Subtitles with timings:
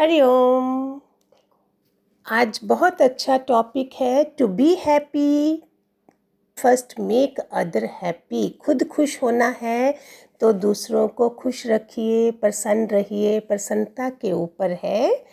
[0.00, 1.00] हरिओम
[2.26, 5.62] आज बहुत अच्छा टॉपिक है to be happy
[6.58, 9.94] first make other happy खुद खुश होना है
[10.40, 15.24] तो दूसरों को खुश रखिए, प्रसन्न रहिए। प्रसन्नता के ऊपर है।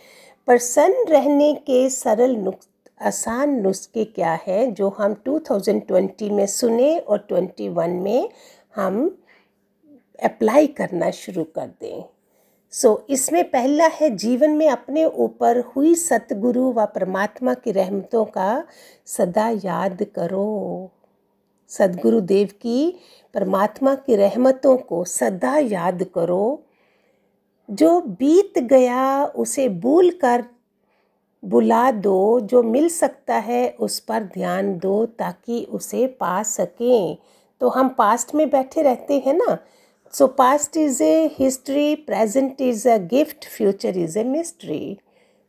[0.46, 7.28] प्रसन्न रहने के सरल नुस्ख आसान नुस्खे क्या है, जो हम 2020 में सुने और
[7.32, 8.30] 21 में
[8.76, 9.18] हम
[10.24, 12.15] अप्लाई करना शुरू कर दें।
[12.72, 18.26] सो so, इसमें पहला है जीवन में अपने ऊपर हुई सतगुरु व परमात्मा की रहमतों
[18.26, 18.64] का
[19.06, 20.92] सदा याद करो।
[21.68, 23.00] सदगुरु देव की
[23.34, 26.64] परमात्मा की रहमतों को सदा याद करो।
[27.70, 30.44] जो बीत गया उसे भूल कर
[31.44, 37.18] बुला दो जो मिल सकता है उस पर ध्यान दो ताकि उसे पा सकें।
[37.62, 39.58] तो हम पास्ट में बैठे रहते हैं ना
[40.14, 44.98] so past is a history present is a gift future is a mystery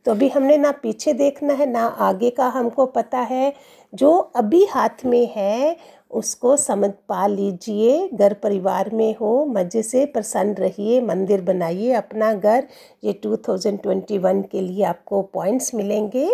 [0.05, 3.53] तो अभी हमने ना पीछे देखना है ना आगे का हमको पता है।
[3.93, 5.75] जो अभी हाथ में है
[6.11, 12.33] उसको समझ पा लीजिए। घर परिवार में हो मज़े से प्रसन्न रहिए मंदिर बनाइए अपना
[12.33, 12.67] घर।
[13.03, 16.27] ये 2021 के लिए आपको पॉइंट्स मिलेंगे।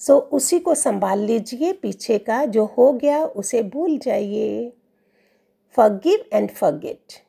[0.00, 4.72] सो so, उसी को संभाल लीजिए पीछे का जो हो गया उसे भूल जाइए।
[5.76, 7.27] फॉरगिव एंड फॉरगेट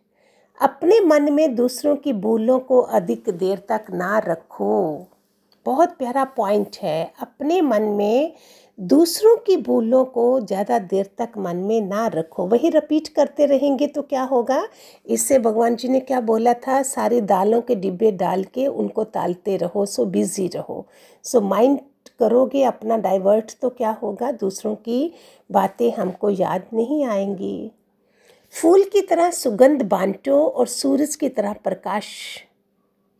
[0.60, 5.08] अपने मन में दूसरों की भूलों को अधिक देर तक ना रखो।
[5.66, 8.34] बहुत प्यारा पॉइंट है। अपने मन में
[8.80, 13.88] दूसरों की भूलों को ज़्यादा देर तक मन में ना रखो। वही रिपीट करते रहेंगे
[13.88, 14.64] तो क्या होगा?
[15.06, 16.82] इससे भगवान जी ने क्या बोला था?
[16.84, 20.86] सारे दालों के डिब्बे डाल के उनको तालते रहो, सो बिज़ी रहो।
[21.26, 21.80] सो माइंड
[22.20, 24.32] करोगे अपना डाइवर्ट तो क्या होगा?
[24.32, 25.12] दूसरों की
[25.50, 27.72] बातें हमको याद नहीं आएँगी।
[28.54, 32.08] फूल की तरह सुगंध बांटो और सूरज की तरह प्रकाश।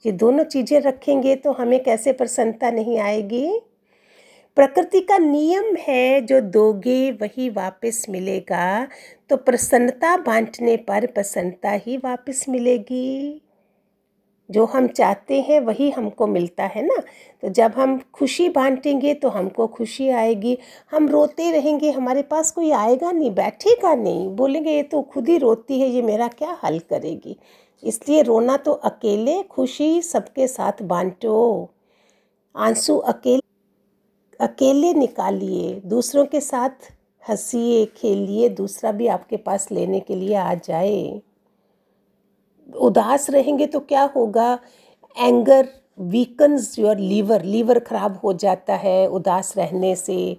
[0.06, 3.60] ये दोनों चीज़ें रखेंगे तो हमें कैसे प्रसन्नता नहीं आएगी?
[4.58, 8.88] प्रकृति का नियम है, जो दोगे वही वापस मिलेगा।
[9.30, 13.42] तो प्रसन्नता बांटने पर प्रसन्नता ही वापस मिलेगी।
[14.52, 16.96] जो हम चाहते हैं, वही हमको मिलता है ना?
[17.42, 20.58] तो जब हम खुशी बांटेंगे तो हमको खुशी आएगी।
[20.92, 25.38] हम रोते रहेंगे, हमारे पास कोई आएगा नहीं, बैठेगा नहीं। बोलेंगे, ये तो खुद ही
[25.38, 27.38] रोती है, ये मेरा क्या हल करेगी?
[27.84, 31.70] इसलिए रोना तो अकेले, खुशी सबके साथ बांटो।
[32.56, 33.50] आँसू अकेले
[34.42, 36.70] अकेले निकालिए, दूसरों के साथ
[37.30, 41.22] हंसीए, खेलिए, दूसरा भी आपके पास लेने के लिए आ जाए।
[42.76, 44.60] उदास रहेंगे तो क्या होगा?
[45.20, 45.68] Anger
[46.00, 50.38] weakens your liver liver ख़राब हो जाता है उदास रहने से।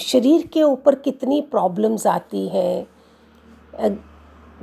[0.00, 2.86] शरीर के ऊपर कितनी प्रॉब्लम्स आती हैं?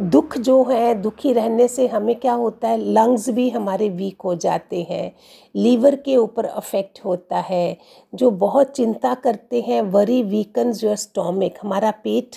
[0.01, 2.77] दुख जो है, दुखी रहने से हमें क्या होता है?
[2.77, 5.15] लंग्स भी हमारे वीक हो जाते हैं।
[5.55, 7.77] लीवर के ऊपर अफेक्ट होता है।
[8.15, 12.35] जो बहुत चिंता करते हैं वरी वीकन्स योर स्टोमिक हमारा पेट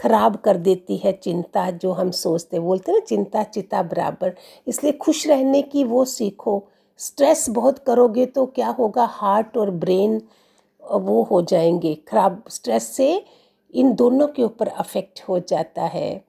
[0.00, 4.34] खराब कर देती है चिंता जो हम सोचते बोलते ना, चिंता चिता बराबर।
[4.66, 9.04] इसलिए खुश रहने की वो सीखो। स्ट्रेस बहुत करोगे तो क्या होगा?
[9.04, 10.22] हार्ट और ब्रेन
[10.92, 13.24] वो हो जाएँगे। खराब स्ट्रेस से
[13.74, 16.24] इन दोनों के ऊपर अफेक्ट हो जाता है।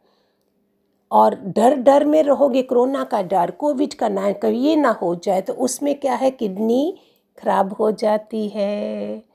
[1.11, 5.41] और डर डर में रहोगे, कोरोना का डर, कोविड का ना ये ना हो जाए
[5.41, 6.31] तो उसमें क्या है?
[6.31, 6.97] किडनी
[7.37, 9.28] खराब हो जाती है।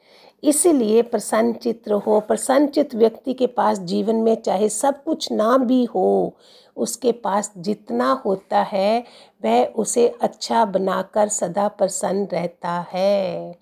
[0.44, 6.36] इसीलिए प्रसन्नचित रहो प्रसन्नचित व्यक्ति के पास जीवन में चाहे सब कुछ ना भी हो,
[6.76, 9.04] उसके पास जितना होता है,
[9.44, 13.58] वह उसे अच्छा बनाकर सदा प्रसन्न रहता है।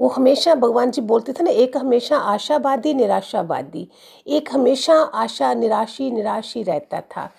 [0.00, 3.88] वो हमेशा, भगवान जी बोलते थे ना, एक हमेशा आशावादी, निराशावादी।
[4.26, 7.30] एक हमेशा आशा, निराशी निराशी रहता था।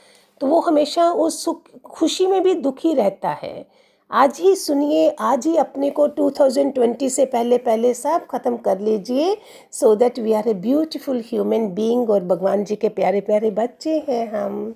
[0.41, 3.67] तो वो हमेशा उस सुख, खुशी में भी दुखी रहता है।
[4.11, 9.37] आज ही सुनिए, आज ही अपने को 2020 से पहले पहले सब ख़त्म कर लीजिए
[9.71, 13.97] so that we are a beautiful human being और भगवान जी के प्यारे प्यारे बच्चे
[14.09, 14.75] हैं हम।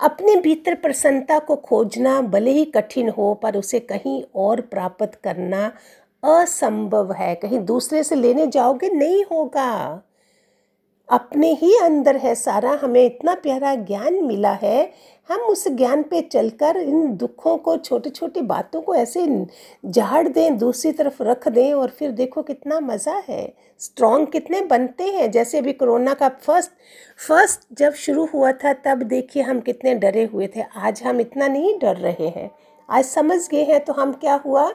[0.00, 5.66] अपने भीतर प्रसन्नता को खोजना भले ही कठिन हो, पर उसे कहीं और प्राप्त करना
[6.22, 10.02] असंभव है। कहीं दूसरे से लेने जाओगे नहीं होगा।
[11.08, 14.90] अपने ही अंदर है सारा, हमें इतना प्यारा ज्ञान मिला है
[15.28, 19.26] हम उस ज्ञान पे चलकर इन दुखों को छोटी छोटी बातों को ऐसे
[19.86, 25.04] झाड़ दें, दूसरी तरफ़ रख दें और फिर देखो कितना मज़ा है। स्ट्रॉन्ग कितने बनते
[25.04, 26.70] हैं। जैसे अभी कोरोना का फ़र्स्ट
[27.28, 31.48] फ़र्स्ट जब शुरू हुआ था, तब देखिए हम कितने डरे हुए थे। आज हम इतना
[31.48, 32.50] नहीं डर रहे हैं।
[32.88, 34.70] आज समझ गए हैं तो हम क्या हुआ?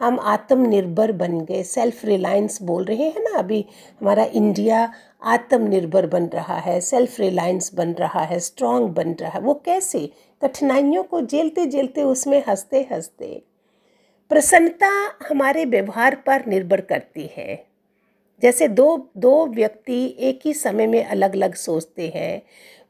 [0.00, 3.64] हम आत्मनिर्भर बन गए। सेल्फ रिलायंस बोल रहे हैं ना अभी
[4.00, 4.92] हमारा इंडिया
[5.24, 10.10] आत्मनिर्भर बन रहा है सेल्फ रिलायंस बन रहा है स्ट्रांग बन रहा है। वो कैसे?
[10.42, 13.42] कठिनाइयों को झेलते झेलते उसमें हँसते हँसते
[14.30, 14.88] प्रसन्नता
[15.28, 17.64] हमारे व्यवहार पर निर्भर करती है।
[18.42, 22.42] जैसे दो दो व्यक्ति एक ही समय में अलग अलग सोचते हैं।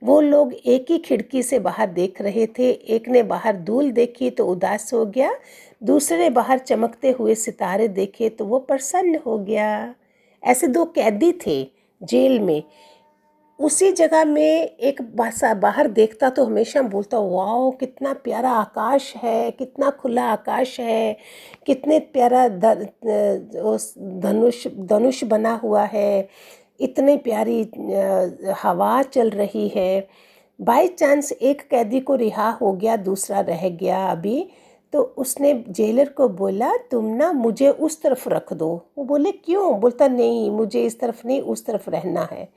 [0.03, 4.31] वो लोग एक ही खिड़की से बाहर देख रहे थे, एक ने बाहर धूल देखी
[4.31, 5.33] तो उदास हो गया
[5.83, 9.95] दूसरे बाहर चमकते हुए सितारे देखे तो वो प्रसन्न हो गया।
[10.43, 12.63] ऐसे दो कैदी थे जेल में।
[13.59, 19.51] उसी जगह में एक बासा बाहर देखता तो हमेशा बोलता, वाओ, कितना प्यारा आकाश है,
[19.51, 21.17] कितना खुला आकाश है,
[21.67, 23.89] कितने प्यारा धनुष
[24.69, 26.29] धनुष बना हुआ है,
[26.81, 27.71] इतनी प्यारी
[28.63, 30.09] हवा चल रही है।
[30.59, 34.51] बाई चांस एक कैदी को रिहा हो गया, दूसरा रह गया। अभी
[34.93, 39.81] तो उसने जेलर को बोला, तुम ना मुझे उस तरफ़ रख दो। वो बोले, क्यों?
[39.81, 42.49] बोलता, नहीं, मुझे इस तरफ़ नहीं, उस तरफ़ रहना है।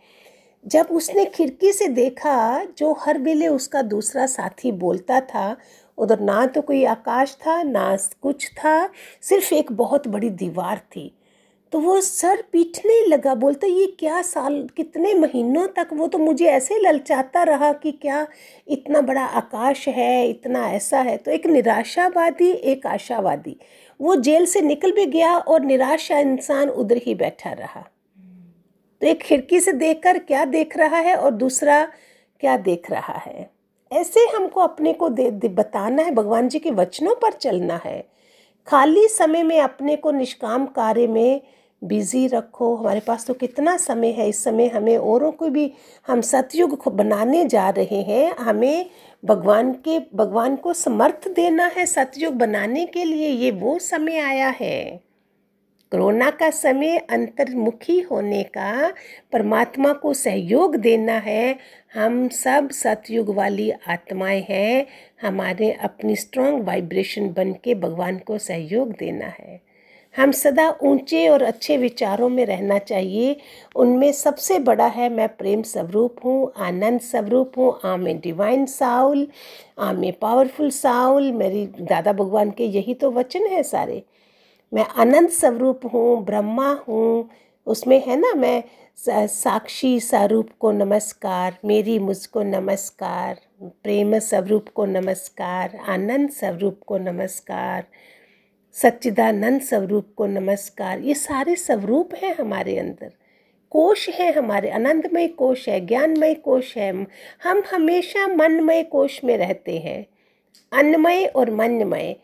[0.67, 5.57] जब उसने खिड़की से देखा, जो हर वेले उसका दूसरा साथी बोलता था,
[5.97, 8.89] उधर ना तो कोई आकाश था, ना कुछ था,
[9.21, 11.17] सिर्फ़ एक बहुत बड़ी दीवार थी।
[11.73, 15.87] तो वो सर पीटने लगा बोलता ये क्या साल कितने महीनों तक?
[15.93, 18.27] वो तो मुझे ऐसे ललचाता रहा कि क्या
[18.67, 23.57] इतना बड़ा आकाश है इतना ऐसा है। तो एक निराशावादी एक आशावादी।
[24.01, 27.81] वो जेल से निकल भी गया और निराशा इंसान उधर ही बैठा रहा।
[29.01, 31.87] तो एक खिड़की से देखकर क्या देख रहा है और दूसरा
[32.39, 33.49] क्या देख रहा है।
[33.91, 38.07] ऐसे हमको अपने को दे, दे बताना है भगवान जी के वचनों पर चलना है।
[38.67, 41.41] खाली समय में अपने को निष्काम कार्य में
[41.83, 45.73] बिज़ी रखो। हमारे पास तो कितना समय है। इस समय हमें औरों को भी
[46.07, 48.89] हम सतयुग को बनाने जा रहे हैं। हमें
[49.25, 54.53] भगवान के, भगवान को समर्थ देना है सतयुग बनाने के लिए। ये वो समय आया
[54.59, 54.99] है।
[55.91, 58.93] कोरोना का समय अंतर्मुखी होने का,
[59.31, 61.59] परमात्मा को सहयोग देना है।
[61.93, 64.85] हम सब सतयुग वाली आत्माएँ हैं।
[65.21, 69.72] हमारे अपनी स्ट्रॉन्ग वाइब्रेशन बन के भगवान को सहयोग देना है।
[70.15, 73.35] हम सदा ऊँचे और अच्छे विचारों में रहना चाहिए।
[73.75, 79.27] उनमें सबसे बड़ा है मैं प्रेम स्वरूप हूँ, आनंद स्वरूप हूँ। आम ए डिवाइन साउल
[79.79, 84.03] आम ए पावरफुल साउल, मेरी दादा भगवान के यही तो वचन है सारे।
[84.71, 87.29] मैं अनंत स्वरूप हूँ, ब्रह्मा हूँ।
[87.67, 88.63] उसमें है ना मैं
[88.97, 93.39] साक्षी स्वरूप को नमस्कार, मेरी मुझको नमस्कार,
[93.83, 97.85] प्रेम स्वरूप को नमस्कार, आनंद स्वरूप को नमस्कार।
[98.73, 103.11] सच्चिदानंद स्वरूप को नमस्कार। ये सारे स्वरूप हैं हमारे अंदर।
[103.69, 107.07] कोश है हमारे। आनंदमय कोश है, ज्ञानमय कोश है।
[107.43, 110.05] हम हमेशा मनमय कोश में रहते हैं।
[110.71, 112.15] अन्नमय और मनमय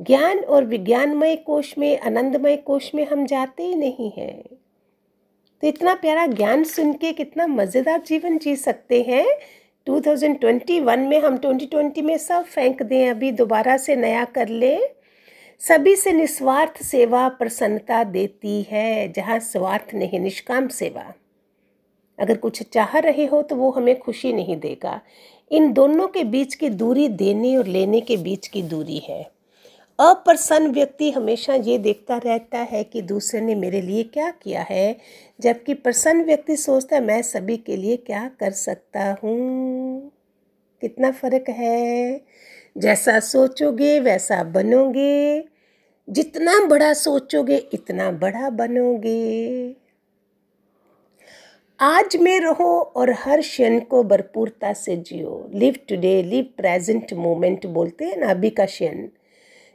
[0.00, 4.42] ज्ञान और विज्ञानमय कोश में, आनंदमय कोश में हम जाते ही नहीं हैं।
[5.60, 9.26] तो इतना प्यारा ज्ञान सुन के कितना मज़ेदार जीवन जी सकते हैं।
[9.86, 14.80] 2021 में हम 2020 में सब फेंक दें, अभी दोबारा से नया कर लें।
[15.60, 21.14] सभी से निस्वार्थ सेवा प्रसन्नता देती है, जहाँ स्वार्थ नहीं, निष्काम सेवा।
[22.18, 25.00] अगर कुछ चाह रहे हो तो वो हमें खुशी नहीं देगा।
[25.52, 29.30] इन दोनों के बीच की दूरी देने और लेने के बीच की दूरी है।
[30.00, 34.96] अप्रसन्न व्यक्ति हमेशा ये देखता रहता है कि दूसरे ने मेरे लिए क्या किया है,
[35.40, 40.12] जबकि प्रसन्न व्यक्ति सोचता है, मैं सभी के लिए क्या कर सकता हूँ?
[40.80, 42.20] कितना फ़र्क है।
[42.76, 45.44] जैसा सोचोगे वैसा बनोगे।
[46.10, 49.76] जितना बड़ा सोचोगे, इतना बड़ा बनोगे।
[51.80, 57.66] आज में रहो और हर क्षण को भरपूरता से जियो। Live today live present moment
[57.66, 59.08] बोलते हैं ना, अभी का क्षण।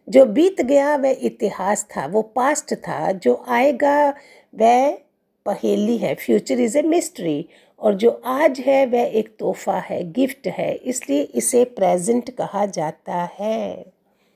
[0.10, 4.10] जो बीत गया, वह इतिहास था, वो पास्ट था। जो आएगा,
[4.56, 4.98] वह
[5.46, 7.46] पहेली है। फ्यूचर इज़ ए मिस्ट्री
[7.84, 13.30] और जो आज है, वह एक तोहफा है, गिफ्ट है, इसलिए इसे प्रेजेंट कहा जाता
[13.40, 13.86] है।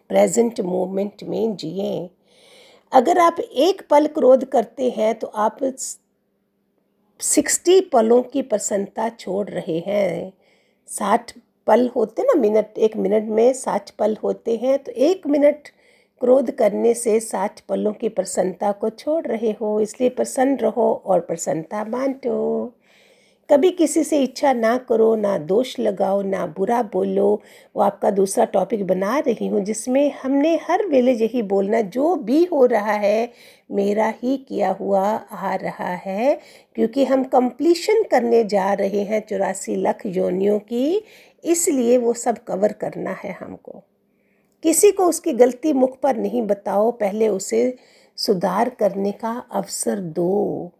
[0.09, 2.09] प्रेजेंट मोमेंट में जिए।
[2.91, 5.57] अगर आप एक पल क्रोध करते हैं तो आप
[7.19, 10.33] सिक्सटी पलों की प्रसन्नता छोड़ रहे हैं।
[10.89, 11.31] साठ
[11.67, 15.67] पल होते ना, मिनट, एक मिनट में साठ पल होते हैं तो एक मिनट
[16.21, 21.19] क्रोध करने से साठ पलों की प्रसन्नता को छोड़ रहे हो। इसलिए प्रसन्न रहो और
[21.19, 22.73] प्रसन्नता बांटो।
[23.49, 27.41] कभी किसी से इच्छा ना करो, ना दोष लगाओ, ना बुरा बोलो।
[27.75, 32.43] वो आपका दूसरा टॉपिक बना रही हूँ, जिसमें हमने हर वेले यही बोलना, जो भी
[32.43, 33.31] हो रहा है,
[33.71, 36.39] मेरा ही किया हुआ आ रहा है।
[36.75, 41.03] क्योंकि हम कंप्लीशन करने जा रहे हैं, चौरासी लाख योनियों की,
[41.45, 43.83] इसलिए वो सब कवर करना है हमको।
[44.63, 47.77] किसी को उसकी गलती मुख पर नहीं बताओ, पहले उसे
[48.17, 50.71] सुधार करने का अवसर दो।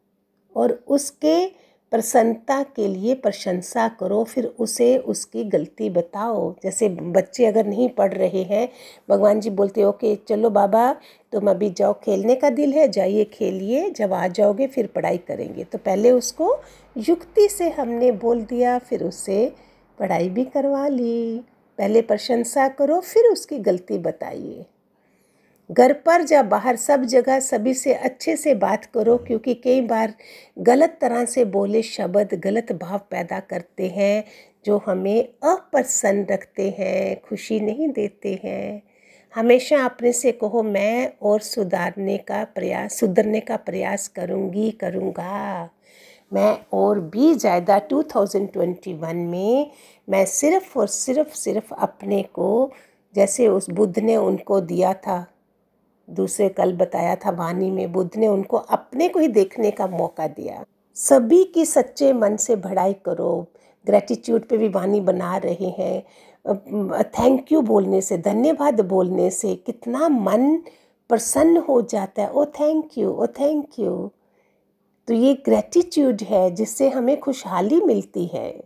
[0.55, 7.65] और उसके प्रसन्नता के लिए प्रशंसा करो, फिर उसे उसकी गलती बताओ। जैसे बच्चे अगर
[7.65, 8.69] नहीं पढ़ रहे हैं,
[9.09, 10.91] भगवान जी बोलते ओके, चलो बाबा,
[11.31, 15.63] तुम अभी जाओ, खेलने का दिल है, जाइए खेलिए, जब आ जाओगे फिर पढ़ाई करेंगे।
[15.63, 16.55] तो पहले उसको
[16.97, 19.53] युक्ति से हमने बोल दिया, फिर उससे
[19.99, 21.43] पढ़ाई भी करवा ली।
[21.77, 24.65] पहले प्रशंसा करो, फिर उसकी गलती बताइए।
[25.69, 30.13] घर पर या बाहर सब जगह सभी से अच्छे से बात करो, क्योंकि कई बार
[30.59, 34.23] गलत तरह से बोले शब्द गलत भाव पैदा करते हैं,
[34.65, 38.81] जो हमें अप्रसन्न रखते हैं, खुशी नहीं देते हैं।
[39.33, 45.69] हमेशा अपने से कहो, मैं और सुधारने का प्रयास, सुधरने का प्रयास करूँगी, करूँगा।
[46.31, 49.71] मैं और भी ज़्यादा 2021 में
[50.07, 52.71] मैं सिर्फ़ और सिर्फ़ सिर्फ़ अपने को,
[53.15, 55.25] जैसे उस बुद्ध ने उनको दिया था
[56.09, 60.27] दूसरे कल बताया था वाणी में, बुद्ध ने उनको अपने को ही देखने का मौका
[60.27, 60.63] दिया।
[60.97, 63.45] सभी की सच्चे मन से भड़ाई करो।
[63.87, 66.03] ग्रेटिट्यूड पे भी वाणी बना रहे हैं।
[67.13, 70.55] थैंक यू बोलने से, धन्यवाद बोलने से कितना मन
[71.09, 74.11] प्रसन्न हो जाता है। Oh thank you oh thank you
[75.07, 78.63] तो ये ग्रेटिट्यूड है जिससे हमें खुशहाली मिलती है।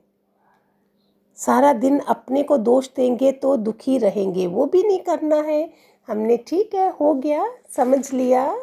[1.38, 5.70] सारा दिन अपने को दोष देंगे तो दुखी रहेंगे, वो भी नहीं करना है।
[6.12, 8.58] हमने ठीक है, हो गया, समझ लिया।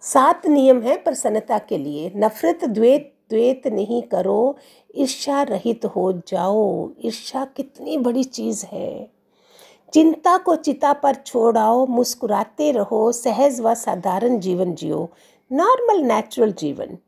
[0.00, 4.56] सात नियम है प्रसन्नता के लिए। नफरत, द्वेत द्वेत नहीं करो।
[4.96, 9.10] ईर्षा रहित हो जाओ। ईर्षा कितनी बड़ी चीज़ है।
[9.92, 15.08] चिंता को चिता पर छोड़ाओ मुस्कुराते रहो। सहज व साधारण जीवन जियो।
[15.52, 16.98] नॉर्मल, नेचुरल जीवन।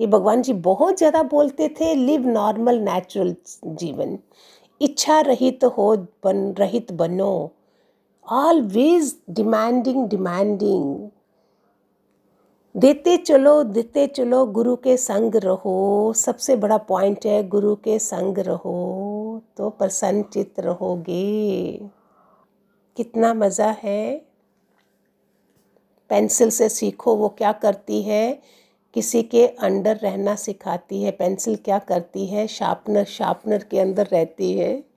[0.00, 3.36] ये भगवान जी बहुत ज़्यादा बोलते थे, लिव नॉर्मल, नेचुरल
[3.66, 4.18] जीवन।
[4.82, 7.53] इच्छा रहित हो बन, रहित बनो।
[8.28, 11.08] ऑलवेज डिमांडिंग डिमांडिंग
[12.74, 18.38] देते चलो देते चलो, गुरु के संग रहो। सबसे बड़ा पॉइंट है गुरु के संग
[18.38, 21.72] रहो तो प्रसन्न चित रहोगे।
[22.96, 24.26] कितना मज़ा है।
[26.08, 28.42] पेंसिल से सीखो, वो क्या करती है?
[28.94, 32.46] किसी के अंडर रहना सिखाती है। पेंसिल क्या करती है?
[32.46, 34.93] शार्पनर शार्पनर के अंदर रहती है।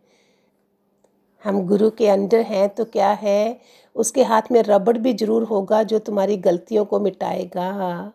[1.43, 3.59] हम गुरु के अंडर हैं तो क्या है?
[3.95, 8.11] उसके हाथ में रबड़ भी ज़रूर होगा जो तुम्हारी गलतियों को मिटाएगा।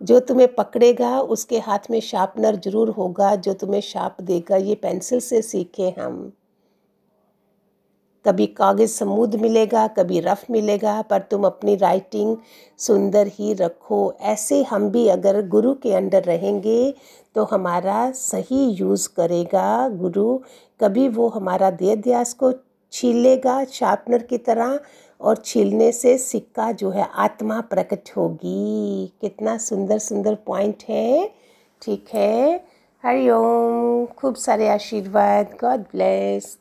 [0.00, 5.20] जो तुम्हें पकड़ेगा, उसके हाथ में शार्पनर ज़रूर होगा जो तुम्हें शार्प देगा। ये पेंसिल
[5.20, 6.32] से सीखे हम।
[8.24, 12.36] कभी कागज़ समूद मिलेगा, कभी रफ़ मिलेगा, पर तुम अपनी राइटिंग
[12.78, 16.94] सुंदर ही रखो। ऐसे हम भी अगर गुरु के अंडर रहेंगे
[17.36, 20.38] तो हमारा सही यूज़ करेगा गुरु।
[20.80, 22.52] कभी वो हमारा देह ध्यास को
[22.92, 24.78] छीलेगा शार्पनर की तरह,
[25.20, 31.30] और छीलने से सिक्का जो है आत्मा प्रकट होगी। कितना सुंदर सुंदर पॉइंट है।
[31.82, 32.56] ठीक है।
[33.04, 36.56] हरिओम। खूब सारे आशीर्वाद। God bless